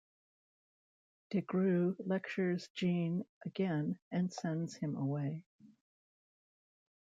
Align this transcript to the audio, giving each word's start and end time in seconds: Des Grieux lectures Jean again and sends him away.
Des 1.31 1.43
Grieux 1.43 1.95
lectures 2.07 2.57
Jean 2.73 3.23
again 3.45 3.99
and 4.11 4.33
sends 4.33 4.73
him 4.77 4.95
away. 4.95 5.43